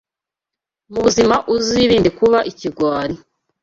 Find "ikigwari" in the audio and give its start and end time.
2.51-3.15